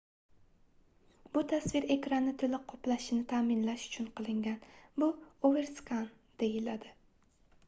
bu 1.35 1.43
tasvir 1.51 1.85
ekranni 1.95 2.33
toʻliq 2.43 2.65
qoplashini 2.73 3.27
taʼminlash 3.35 3.85
uchun 3.91 4.09
qilingan 4.21 4.59
bu 4.99 5.11
overskan 5.51 6.11
deyiladi 6.43 6.97